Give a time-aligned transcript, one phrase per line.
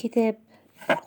[0.00, 0.36] كتاب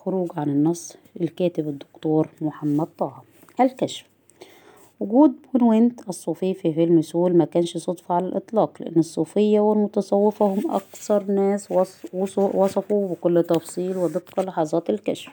[0.04, 3.23] خروج عن النص للكاتب الدكتور محمد طه.
[3.59, 4.05] الكشف.
[5.00, 10.71] وجود بنوينت الصوفي في فيلم سول ما كانش صدفة على الإطلاق لأن الصوفية والمتصوفة هم
[10.71, 11.71] أكثر ناس
[12.14, 15.32] وصفوا بكل تفصيل ودقة لحظات الكشف.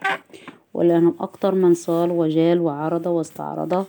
[0.73, 3.85] ولأنهم أكتر من صال وجال وعرض واستعرض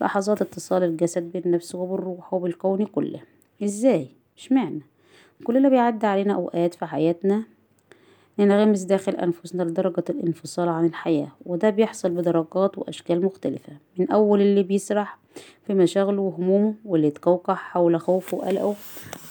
[0.00, 3.20] لحظات اتصال الجسد بالنفس وبالروح وبالكون كله.
[3.64, 4.06] إزاي؟
[4.38, 4.80] إشمعنى؟
[5.44, 7.44] كلنا بيعدي علينا أوقات في حياتنا
[8.38, 13.72] ننغمس داخل أنفسنا لدرجة الانفصال عن الحياة وده بيحصل بدرجات وأشكال مختلفة.
[13.98, 15.18] من أول اللي بيسرح
[15.66, 18.74] في مشاغله وهمومه واللي يتقوقع حول خوفه وقلقه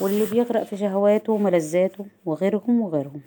[0.01, 3.21] واللي بيغرق في شهواته وملذاته وغيرهم وغيرهم.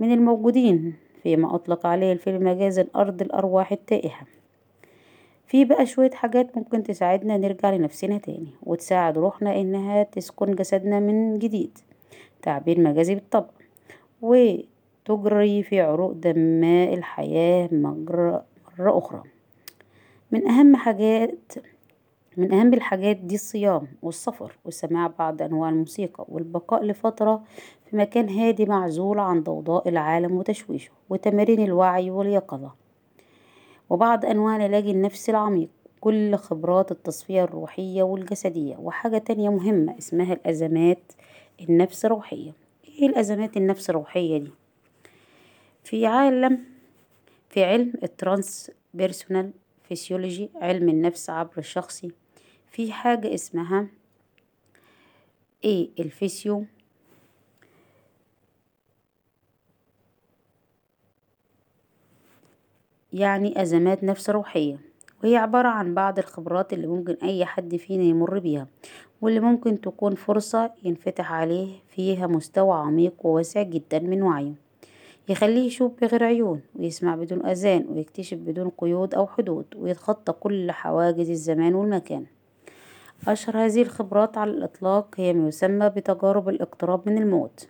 [0.00, 4.20] من الموجودين فيما أطلق عليه الفيلم مجازا أرض الأرواح التائهة.
[5.46, 11.38] في بقى شوية حاجات ممكن تساعدنا نرجع لنفسنا تاني وتساعد روحنا إنها تسكن جسدنا من
[11.38, 11.78] جديد.
[12.42, 13.50] تعبير مجازي بالطبع.
[15.10, 18.44] وتجري في عروق دماء الحياة مرة
[18.78, 19.22] أخرى.
[20.30, 21.52] من أهم حاجات
[22.36, 27.42] من أهم الحاجات دي الصيام والسفر وسماع بعض أنواع الموسيقى والبقاء لفترة
[27.90, 32.72] في مكان هادي معزول عن ضوضاء العالم وتشويشه وتمارين الوعي واليقظة.
[33.90, 35.68] وبعض أنواع العلاج النفسي العميق
[36.00, 38.76] كل خبرات التصفية الروحية والجسدية.
[38.76, 41.12] وحاجة تانية مهمة اسمها الأزمات
[41.68, 42.52] النفس الروحية.
[42.98, 44.50] إيه الأزمات النفس الروحية دي؟
[45.86, 46.64] في عالم
[47.48, 49.52] في علم ال transpersonal
[49.88, 52.12] psychology علم النفس عبر الشخصي.
[52.70, 53.86] في حاجة اسمها
[55.64, 56.64] إيه الفيسيو.
[63.12, 64.78] يعني أزمات نفس روحية.
[65.24, 68.66] وهي عبارة عن بعض الخبرات اللي ممكن أي حد فينا يمر بيها
[69.20, 74.65] واللي ممكن تكون فرصة ينفتح عليه فيها مستوى عميق وواسع جدا من وعيه.
[75.28, 81.30] يخليه يشوف بغير عيون ويسمع بدون أذان ويكتشف بدون قيود أو حدود ويتخطى كل حواجز
[81.30, 82.26] الزمان والمكان.
[83.28, 87.68] أشهر هذه الخبرات على الإطلاق هي ما يسمى بتجارب الاقتراب من الموت.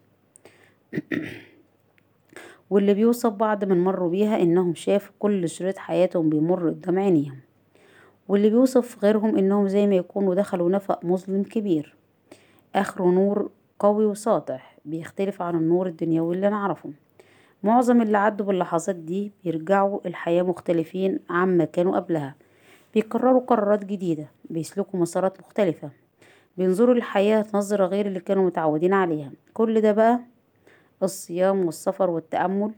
[2.70, 7.38] واللي بيوصف بعض من مروا بيها إنهم شافوا كل شريط حياتهم بيمر قدام عينيهم.
[8.28, 11.96] واللي بيوصف غيرهم إنهم زي ما يكونوا دخلوا نفق مظلم كبير.
[12.74, 16.90] آخره نور قوي وساطع بيختلف عن النور الدنيوي اللي نعرفه.
[17.62, 22.34] معظم اللي عدوا باللحظات دي بيرجعوا الحياة مختلفين عما كانوا قبلها.
[22.94, 25.90] بيكرروا قرارات جديدة بيسلكوا مسارات مختلفة.
[26.56, 29.30] بينظروا للحياة نظرة غير اللي كانوا متعودين عليها.
[29.54, 30.20] كل ده بقى
[31.02, 32.70] الصيام والسفر والتأمل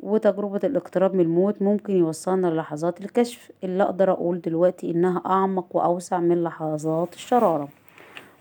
[0.00, 6.20] وتجربة الاقتراب من الموت ممكن يوصلنا للحظات الكشف اللي أقدر أقول دلوقتي إنها أعمق وأوسع
[6.20, 7.68] من لحظات الشرارة.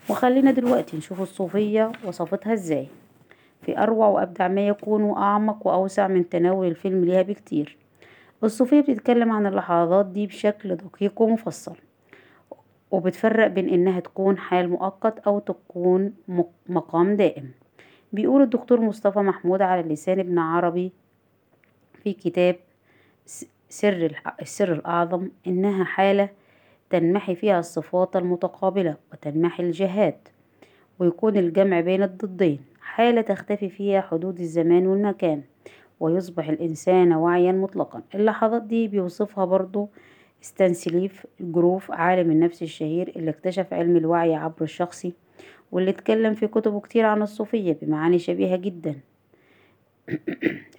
[0.10, 2.88] وخلينا دلوقتي نشوف الصوفية وصفتها إزاي.
[3.62, 7.78] في أروع وأبدع ما يكون وأعمق وأوسع من تناول الفيلم ليها بكتير.
[8.44, 11.76] الصوفية بتتكلم عن اللحظات دي بشكل دقيق ومفصل
[12.92, 16.14] وبتفرق بين إنها تكون حال مؤقت أو تكون
[16.70, 17.52] مقام دائم.
[18.14, 20.92] بيقول الدكتور مصطفى محمود على لسان ابن عربي
[22.04, 22.56] في كتاب
[23.70, 26.30] سر السر الأعظم إنها حالة
[26.90, 30.30] تنمحي فيها الصفات المتقابلة وتنمحي الجهات
[31.00, 32.60] ويكون الجمع بين الضدين.
[32.92, 35.42] حالة تختفي فيها حدود الزمان والمكان
[36.00, 38.02] ويصبح الإنسان واعيا مطلقا.
[38.16, 39.90] اللحظات دي بيوصفها برضو
[40.42, 45.14] ستانسلاف جروف عالم النفس الشهير اللي اكتشف علم الوعي عبر الشخصي
[45.72, 48.96] واللي اتكلم في كتبه كتير عن الصوفية بمعاني شبيهة جدا.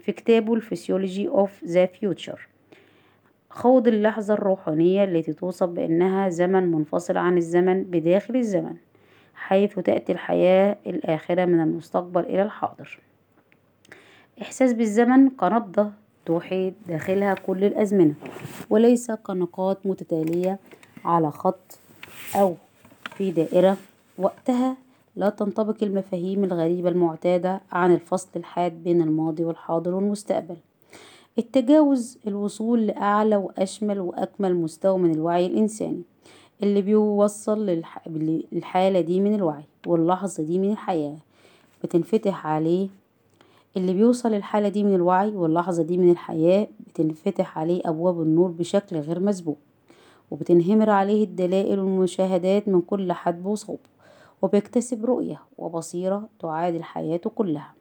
[0.03, 2.49] في كتابه ال psychology of the future
[3.51, 8.77] حول اللحظة الروحانية التي توصف بأنها زمن منفصل عن الزمن بداخل الزمن.
[9.43, 12.99] حيث تأتي الحياة الآخرة من المستقبل إلى الحاضر.
[14.43, 15.91] إحساس بالزمن كنبضة
[16.27, 18.15] توحي داخلها كل الأزمنة
[18.71, 20.59] وليس كنقاط متتالية
[21.05, 21.79] على خط
[22.37, 22.55] أو
[23.17, 23.77] في دائرة.
[24.19, 24.77] وقتها
[25.17, 30.57] لا تنطبق المفاهيم الغريبة المعتادة عن الفصل الحاد بين الماضي والحاضر والمستقبل.
[31.39, 36.03] التجاوز الوصول لأعلى وأشمل وأكمل مستوى من الوعي الإنساني.
[36.63, 37.67] اللي بيوصل
[38.53, 41.17] للحالة دي من الوعي واللحظة دي من الحياة.
[41.85, 42.89] بتنفتح عليه
[43.77, 48.97] اللي بيوصل للحالة دي من الوعي واللحظة دي من الحياة بتنفتح عليه أبواب النور بشكل
[48.97, 49.59] غير مسبوق.
[50.31, 53.79] وبتنهمر عليه الدلائل والمشاهدات من كل حدب وصوب
[54.43, 57.75] وبيكتسب رؤية وبصيرة تعادل حياته كلها.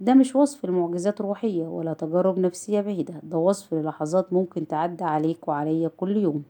[0.00, 3.14] ده مش وصف لمعجزات روحية ولا تجارب نفسية بعيدة.
[3.22, 6.42] ده وصف للحظات ممكن تعدي عليك وعليا كل يوم.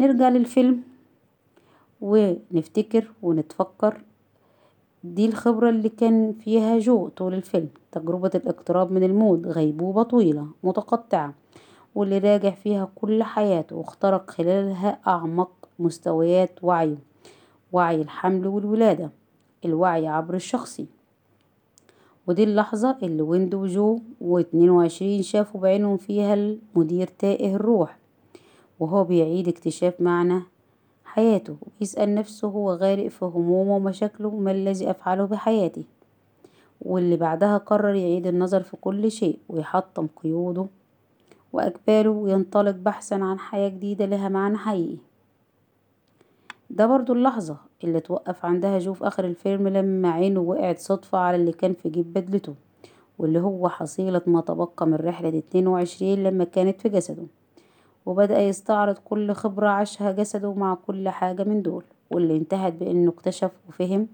[0.00, 0.82] نرجع للفيلم
[2.00, 4.00] ونفتكر ونتفكر.
[5.04, 7.68] دي الخبرة اللي كان فيها جو طول الفيلم.
[7.92, 11.34] تجربة الاقتراب من الموت غيبوبة طويلة متقطعة
[11.94, 16.98] واللي راجع فيها كل حياته واخترق خلالها أعمق مستويات وعيه.
[17.72, 19.10] وعي الحمل والولادة
[19.64, 20.86] الوعي عبر الشخصي.
[22.26, 27.99] ودي اللحظة اللي ويند وجو واتنين وعشرين شافوا بعينهم فيها المدير تائه الروح.
[28.80, 30.42] وهو بيعيد اكتشاف معنى
[31.04, 35.84] حياته ويسأل نفسه هو غارق في همومه ومشاكله ما الذي أفعله بحياتي
[36.82, 40.66] واللي بعدها قرر يعيد النظر في كل شيء ويحطم قيوده
[41.52, 44.96] وأجباله وينطلق بحثا عن حياة جديدة لها معنى حقيقي.
[46.70, 51.36] ده برضو اللحظة اللي توقف عندها جو في آخر الفيلم لما عينه وقعت صدفة على
[51.36, 52.54] اللي كان في جيب بدلته
[53.18, 57.26] واللي هو حصيلة ما تبقى من رحلة اتنين وعشرين لما كانت في جسده.
[58.06, 63.50] وبدأ يستعرض كل خبرة عاشها جسده مع كل حاجة من دول واللي انتهت بأنه اكتشف
[63.68, 64.08] وفهم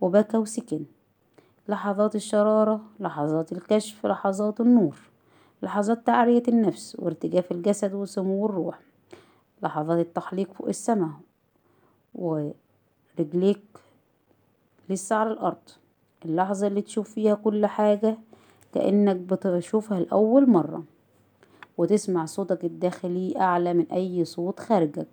[0.00, 0.84] وبكى وسكن.
[1.68, 4.96] لحظات الشرارة لحظات الكشف لحظات النور
[5.62, 8.80] لحظات تعرية النفس وارتجاف الجسد وسمو الروح.
[9.62, 11.10] لحظات التحليق فوق السماء
[12.14, 13.64] ورجليك
[14.88, 15.68] لسه على الأرض.
[16.24, 18.18] اللحظة اللي تشوف فيها كل حاجة
[18.74, 20.84] كأنك بتشوفها لأول مرة.
[21.78, 25.06] وتسمع صوتك الداخلي أعلى من أي صوت خارجك.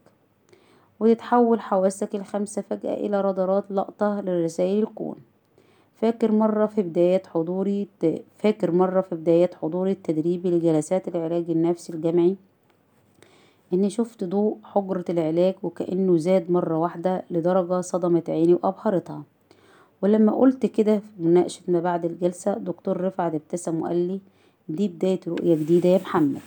[1.00, 5.16] وتتحول حواسك الخمسة فجأة إلى رادارات لقطة لرسائل الكون.
[6.02, 7.88] فاكر مرة في بداية حضوري
[8.38, 12.36] فاكر مرة في بداية حضوري التدريبي لجلسات العلاج النفسي الجمعي
[13.74, 19.24] إني شفت ضوء حجرة العلاج وكأنه زاد مرة واحدة لدرجة صدمت عيني وأبهرتها.
[20.02, 24.20] ولما قلت كده في مناقشة ما بعد الجلسة دكتور رفعت ابتسم وقال لي
[24.70, 26.42] دي بداية رؤية جديدة يا محمد.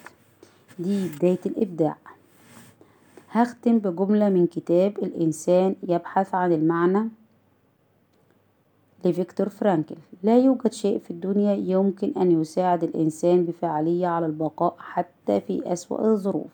[0.79, 1.97] دي بداية الإبداع.
[3.31, 7.09] هختم بجملة من كتاب الإنسان يبحث عن المعنى
[9.05, 9.97] لفيكتور فرانكل.
[10.23, 16.13] لا يوجد شيء في الدنيا يمكن أن يساعد الإنسان بفعالية على البقاء حتى في أسوأ
[16.13, 16.51] الظروف.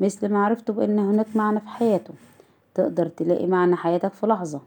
[0.00, 2.14] مثل معرفته بأن هناك معنى في حياته.
[2.74, 4.60] تقدر تلاقي معنى حياتك في لحظة.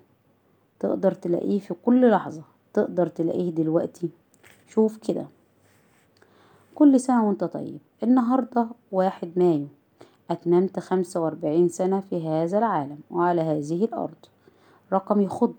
[0.80, 2.42] تقدر تلاقيه في كل لحظة.
[2.74, 4.10] تقدر تلاقيه دلوقتي.
[4.70, 5.26] شوف كده.
[6.76, 7.80] كل سنة وانت طيب.
[8.04, 9.68] النهاردة واحد مايو.
[10.32, 14.26] أتممت خمسة وأربعين سنة في هذا العالم وعلى هذه الأرض.
[14.94, 15.56] رقم يخض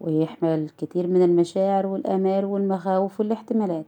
[0.00, 3.86] ويحمل الكثير من المشاعر والآمال والمخاوف والاحتمالات.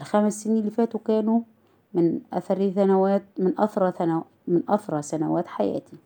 [0.00, 1.40] الخمس سنين اللي فاتوا كانوا
[1.94, 3.92] من أثر سنوات من أثرى
[4.48, 5.96] من أثرى سنوات حياتي.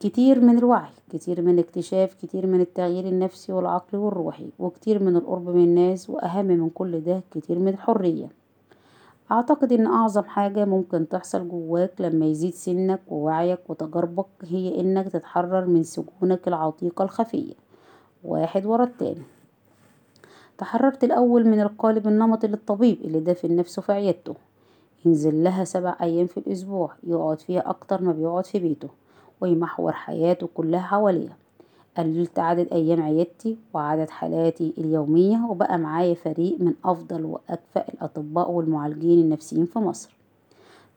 [0.00, 5.48] كتير من الوعي كتير من الاكتشاف كتير من التغيير النفسي والعقلي والروحي وكتير من القرب
[5.48, 8.28] من الناس وأهم من كل ده كتير من الحرية.
[9.34, 15.66] أعتقد إن أعظم حاجة ممكن تحصل جواك لما يزيد سنك ووعيك وتجاربك هي إنك تتحرر
[15.66, 17.54] من سجونك العتيقة الخفية.
[18.24, 19.22] واحد ورا التاني.
[20.58, 24.34] تحررت الأول من القالب النمطي للطبيب اللي دافن نفسه في عيادته.
[25.04, 28.88] ينزل لها سبع أيام في الأسبوع يقعد فيها أكتر ما بيقعد في بيته
[29.40, 31.36] ويمحور حياته كلها حواليها.
[31.98, 39.18] قللت عدد أيام عيادتي وعدد حالاتي اليومية وبقى معايا فريق من أفضل وأكفأ الأطباء والمعالجين
[39.18, 40.16] النفسيين في مصر.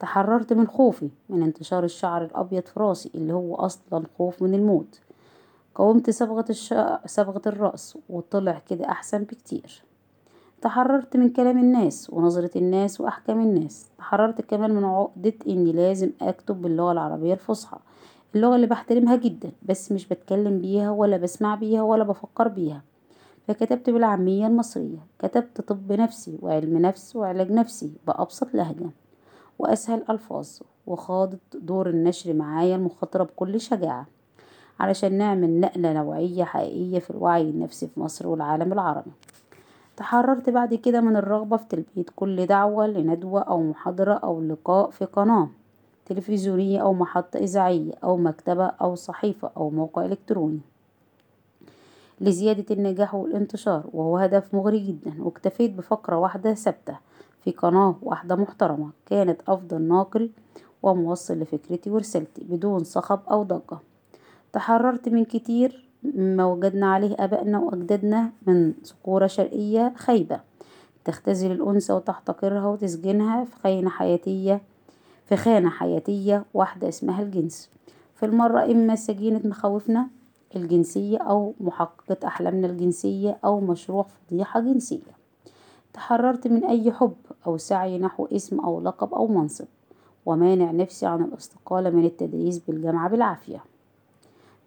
[0.00, 5.00] تحررت من خوفي من انتشار الشعر الأبيض في راسي اللي هو أصلا خوف من الموت.
[5.74, 6.74] قاومت صبغة, الش...
[7.06, 9.82] صبغة الرأس وطلع كده أحسن بكتير.
[10.62, 13.86] تحررت من كلام الناس ونظرة الناس وأحكام الناس.
[13.98, 17.78] تحررت كمان من عقدة إني لازم أكتب باللغة العربية الفصحى.
[18.34, 22.82] اللغة اللي بحترمها جدا بس مش بتكلم بيها ولا بسمع بيها ولا بفكر بيها.
[23.48, 28.90] فكتبت بالعامية المصرية كتبت طب نفسي وعلم نفس وعلاج نفسي بأبسط لهجة
[29.58, 30.48] وأسهل ألفاظ
[30.86, 34.06] وخاضت دور النشر معايا المخاطرة بكل شجاعة
[34.80, 39.10] علشان نعمل نقلة نوعية حقيقية في الوعي النفسي في مصر والعالم العربي.
[39.96, 45.04] تحررت بعد كده من الرغبة في تلبية كل دعوة لندوة أو محاضرة أو لقاء في
[45.04, 45.48] قناة.
[46.08, 50.60] تلفزيونية أو محطة إذاعية أو مكتبة أو صحيفة أو موقع إلكتروني
[52.20, 56.96] لزيادة النجاح والانتشار وهو هدف مغري جدا واكتفيت بفقرة واحدة ثابتة
[57.44, 60.30] في قناة واحدة محترمة كانت أفضل ناقل
[60.82, 63.78] وموصل لفكرتي ورسالتي بدون صخب أو ضجة.
[64.52, 70.40] تحررت من كتير مما وجدنا عليه آبائنا وأجدادنا من صقورة شرقية خايبة
[71.04, 74.60] تختزل الأنثى وتحتقرها وتسجنها في خينة حياتية
[75.28, 77.70] في خانة حياتية واحدة اسمها الجنس.
[78.14, 80.08] في المرة إما سجينة مخاوفنا
[80.56, 85.18] الجنسية أو محققة أحلامنا الجنسية أو مشروع فضيحة جنسية.
[85.92, 87.14] تحررت من أي حب
[87.46, 89.66] أو سعي نحو اسم أو لقب أو منصب.
[90.26, 93.64] ومانع نفسي عن الاستقالة من التدريس بالجامعة بالعافية.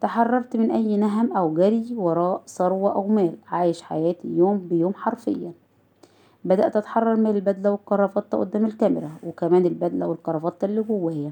[0.02, 3.38] تحررت من أي نهم أو جري وراء ثروة أو مال.
[3.48, 5.52] عايش حياتي يوم بيوم حرفيا.
[6.46, 11.32] بدأت أتحرر من البدلة والكرافتة قدام الكاميرا وكمان البدلة والكرافتة اللي جوايا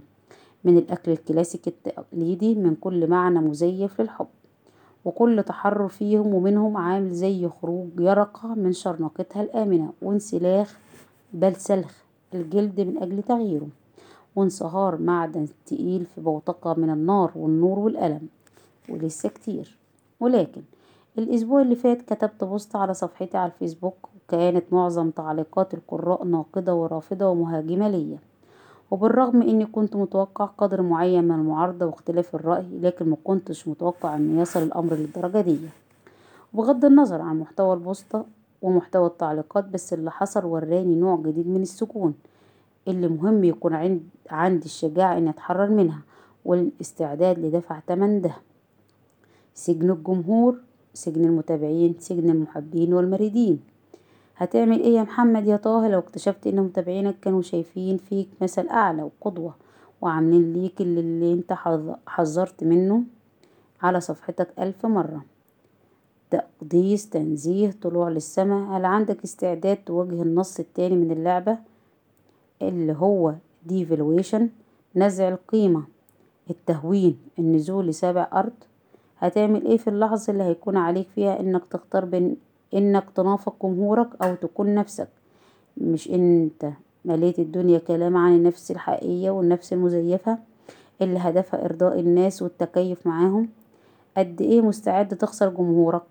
[0.63, 4.27] من الأكل الكلاسيكي التقليدي من كل معنى مزيف للحب.
[5.05, 10.79] وكل تحرر فيهم ومنهم عامل زي خروج يرقة من شرنقتها الآمنة وانسلاخ
[11.33, 13.67] بل سلخ الجلد من أجل تغييره.
[14.35, 18.27] وانصهار معدن تقيل في بوتقة من النار والنور والألم.
[18.89, 19.77] ولسه كتير.
[20.19, 20.61] ولكن
[21.17, 27.27] الأسبوع اللي فات كتبت بوست على صفحتي على الفيسبوك وكانت معظم تعليقات القراء ناقدة ورافضة
[27.29, 28.17] ومهاجمة ليا.
[28.91, 34.63] وبالرغم إني كنت متوقع قدر معين من المعارضة واختلاف الرأي لكن مكنتش متوقع أن يصل
[34.63, 35.57] الأمر للدرجة دي.
[36.53, 38.25] وبغض النظر عن محتوى البوستة
[38.61, 42.13] ومحتوى التعليقات بس اللي حصل وراني نوع جديد من السكون.
[42.87, 46.01] اللي مهم يكون عند عندي الشجاعة إني أتحرر منها
[46.45, 48.35] والاستعداد لدفع تمن ده.
[49.53, 50.55] سجن الجمهور
[50.93, 53.68] سجن المتابعين سجن المحبين والمريدين.
[54.39, 59.03] هتعمل إيه يا محمد يا طه لو اكتشفت ان متابعينك كانوا شايفين فيك مثل أعلى
[59.03, 59.55] وقدوة
[60.01, 61.53] وعاملين ليك اللي, اللي أنت
[62.07, 63.03] حذرت منه
[63.81, 65.25] على صفحتك ألف مرة.
[66.31, 71.57] تقديس تنزيه طلوع للسماء هل عندك استعداد تواجه النص التاني من اللعبة؟
[72.61, 73.33] اللي هو
[73.65, 74.49] ديفلويشن
[74.95, 75.83] نزع القيمة.
[76.49, 78.53] التهوين النزول لسابع أرض.
[79.19, 82.35] هتعمل إيه في اللحظة اللي هيكون عليك فيها إنك تختار بين
[82.73, 85.07] إنك تنافق جمهورك أو تكون نفسك.
[85.77, 86.69] مش أنت
[87.05, 90.37] مليت الدنيا كلام عن النفس الحقيقية والنفس المزيفة
[91.01, 93.49] اللي هدفها إرضاء الناس والتكيف معاهم.
[94.17, 96.03] قد إيه مستعد تخسر جمهورك؟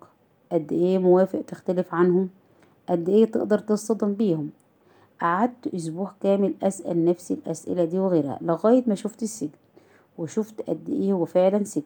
[0.51, 2.29] قد إيه موافق تختلف عنهم؟
[2.89, 4.49] قد إيه تقدر تصطدم بيهم؟
[5.21, 9.49] قعدت أسبوع كامل أسأل نفسي الأسئلة دي وغيرها لغاية ما شفت السجن
[10.17, 11.83] وشفت قد إيه هو فعلا سجن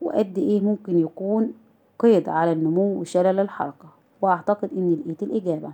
[0.00, 1.52] وقد إيه ممكن يكون
[1.98, 3.88] قيد على النمو وشلل الحركة.
[4.20, 5.72] وأعتقد إني لقيت الإجابة.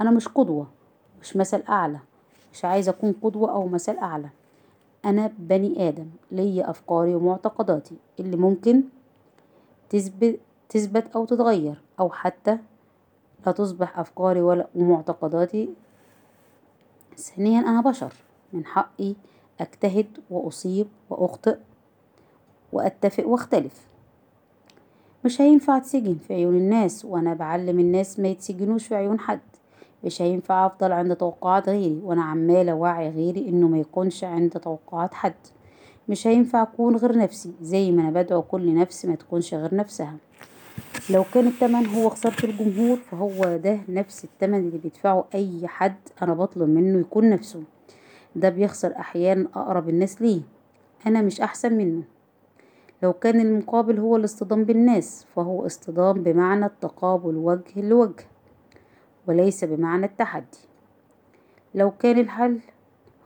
[0.00, 0.66] أنا مش قدوة
[1.20, 1.98] مش مثل أعلى
[2.52, 4.28] مش عايزة أكون قدوة أو مثل أعلى.
[5.04, 8.82] أنا بني آدم ليا أفكاري ومعتقداتي اللي ممكن
[9.90, 12.58] تثبت تثبت أو تتغير أو حتى
[13.46, 15.68] لا تصبح أفكاري ولا ومعتقداتي
[17.16, 18.12] ثانيا أنا بشر.
[18.52, 19.14] من حقي
[19.60, 21.58] أجتهد وأصيب وأخطئ
[22.72, 23.86] وأتفق وأختلف.
[25.24, 29.40] مش هينفع اتسجن في عيون الناس وأنا بعلم الناس ما يتسجنوش في عيون حد.
[30.04, 35.14] مش هينفع أفضل عند توقعات غيري وأنا عمالة أوعي غيري إنه ما يكونش عند توقعات
[35.14, 35.34] حد.
[36.08, 40.16] مش هينفع أكون غير نفسي زي ما أنا بدعو كل نفس ما تكونش غير نفسها.
[41.10, 46.34] لو كان التمن هو خسارة الجمهور فهو ده نفس التمن اللي بيدفعه أي حد أنا
[46.34, 47.62] بطلب منه يكون نفسه.
[48.36, 50.40] ده بيخسر أحيانا أقرب الناس ليه.
[51.06, 52.02] أنا مش أحسن منه.
[53.02, 58.24] لو كان المقابل هو الاصطدام بالناس فهو اصطدام بمعنى التقابل وجه لوجه
[59.26, 60.58] وليس بمعنى التحدي.
[61.74, 62.60] لو كان الحل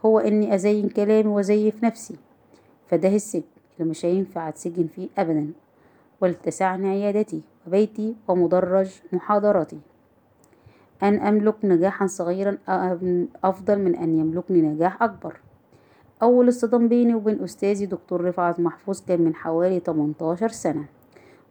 [0.05, 2.17] هو إني أزين كلامي وأزيف نفسي
[2.87, 3.43] فده السجن
[3.79, 5.53] اللي مش هينفع أتسجن فيه ابدا.
[6.21, 9.79] ولتسعني عيادتي وبيتي ومدرج محاضراتي.
[11.03, 12.59] أن أملك نجاحا صغيرا
[13.45, 15.41] أفضل من أن يملكني نجاح أكبر.
[16.23, 20.85] أول اصطدام بيني وبين أستاذي دكتور رفعت محفوظ كان من حوالي 18 سنة.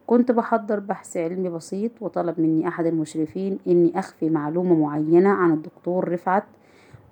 [0.06, 6.08] كنت بحضر بحث علمي بسيط وطلب مني أحد المشرفين إني أخفي معلومة معينة عن الدكتور
[6.12, 6.44] رفعت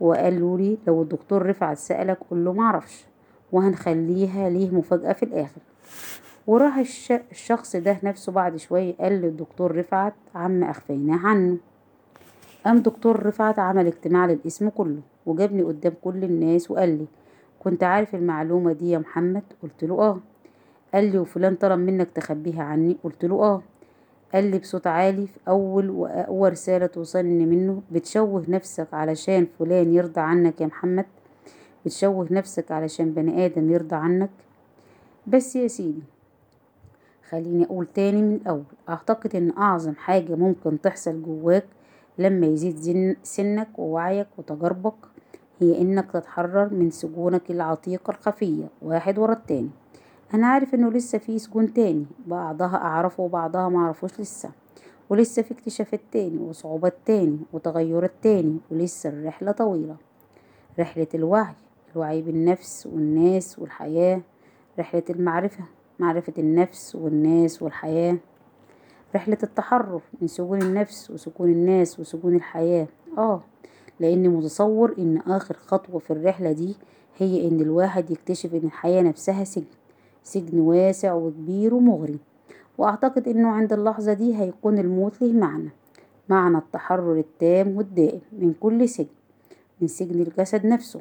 [0.01, 3.05] وقالوا لي لو الدكتور رفعت سألك قوله معرفش
[3.53, 5.61] وهنخليها ليه مفاجأة في الآخر.
[6.47, 6.79] وراح
[7.31, 11.57] الشخص ده نفسه بعد شوية قال للدكتور رفعت عما أخفيناه عنه.
[12.65, 17.07] قام دكتور رفعت عمل اجتماع للاسم كله وجابني قدام كل الناس وقال لي
[17.67, 20.21] كنت عارف المعلومة دي يا محمد؟ قلت له آه.
[20.95, 23.63] قال لي وفلان طلب منك تخبيها عني؟ قلت له آه.
[24.35, 27.83] قال لي بصوت عالي في أول وأقوى رسالة توصلني منه.
[27.93, 31.05] بتشوه نفسك علشان فلان يرضى عنك يا محمد؟
[31.87, 34.31] بتشوه نفسك علشان بني آدم يرضى عنك؟
[35.27, 36.03] بس يا سيدي
[37.29, 38.65] خليني أقول تاني من الأول.
[38.89, 41.67] أعتقد إن أعظم حاجة ممكن تحصل جواك
[42.19, 44.95] لما يزيد سنك ووعيك وتجاربك
[45.61, 49.71] هي إنك تتحرر من سجونك العتيقة الخفية واحد ورا التاني.
[50.35, 54.51] أنا عارف إنه لسه في سجون تاني بعضها أعرفه وبعضها معرفوش لسه.
[55.11, 59.97] ولسه في اكتشافات تاني وصعوبات تاني وتغيرات تاني ولسه الرحلة طويلة.
[60.79, 61.55] رحلة الوعي
[61.95, 64.21] الوعي بالنفس والناس والحياة.
[64.79, 65.65] رحلة المعرفة
[65.99, 68.17] معرفة النفس والناس والحياة.
[69.15, 72.87] رحلة التحرر من سجون النفس وسجون الناس وسجون الحياة.
[73.19, 73.43] آه
[74.01, 76.75] لاني متصور إن آخر خطوة في الرحلة دي
[77.19, 79.65] هي إن الواحد يكتشف إن الحياة نفسها سجن
[80.25, 82.19] سجن واسع وكبير ومغري.
[82.79, 85.71] وأعتقد إنه عند اللحظة دي هيكون الموت له معنى
[86.29, 89.07] معنى التحرر التام والدائم من كل سجن
[89.81, 91.01] من سجن الجسد نفسه.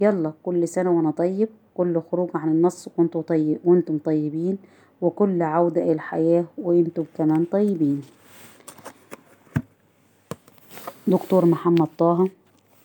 [0.00, 4.58] يلا كل سنة وأنا طيب كل خروج عن النص وأنتم طيب وأنتم طيبين
[5.00, 8.02] وكل عودة إلى الحياة وأنتم كمان طيبين.
[11.06, 12.28] دكتور محمد طه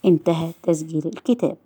[0.05, 1.57] انتهى تسجيل الكتاب.